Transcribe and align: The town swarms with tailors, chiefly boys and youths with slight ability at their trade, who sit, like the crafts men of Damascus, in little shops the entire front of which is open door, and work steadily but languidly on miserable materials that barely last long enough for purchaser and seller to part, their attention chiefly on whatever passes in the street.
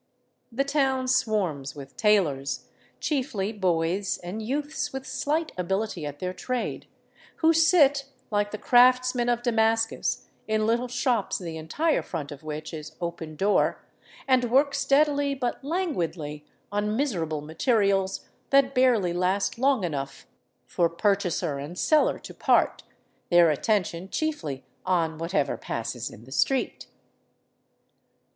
The 0.51 0.63
town 0.63 1.07
swarms 1.07 1.75
with 1.75 1.95
tailors, 1.95 2.65
chiefly 2.99 3.51
boys 3.53 4.17
and 4.23 4.41
youths 4.41 4.91
with 4.91 5.05
slight 5.05 5.51
ability 5.59 6.07
at 6.07 6.17
their 6.17 6.33
trade, 6.33 6.87
who 7.35 7.53
sit, 7.53 8.05
like 8.31 8.49
the 8.49 8.57
crafts 8.57 9.13
men 9.13 9.29
of 9.29 9.43
Damascus, 9.43 10.25
in 10.47 10.65
little 10.65 10.87
shops 10.87 11.37
the 11.37 11.55
entire 11.55 12.01
front 12.01 12.31
of 12.31 12.41
which 12.41 12.73
is 12.73 12.95
open 12.99 13.35
door, 13.35 13.85
and 14.27 14.45
work 14.49 14.73
steadily 14.73 15.35
but 15.35 15.63
languidly 15.63 16.47
on 16.71 16.95
miserable 16.97 17.41
materials 17.41 18.27
that 18.49 18.73
barely 18.73 19.13
last 19.13 19.59
long 19.59 19.83
enough 19.83 20.25
for 20.65 20.89
purchaser 20.89 21.59
and 21.59 21.77
seller 21.77 22.17
to 22.17 22.33
part, 22.33 22.81
their 23.29 23.51
attention 23.51 24.09
chiefly 24.09 24.65
on 24.83 25.19
whatever 25.19 25.57
passes 25.57 26.09
in 26.09 26.23
the 26.23 26.31
street. 26.31 26.87